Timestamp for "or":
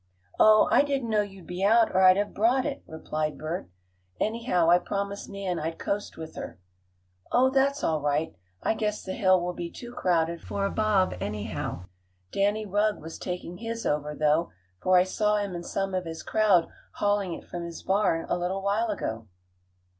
1.93-2.01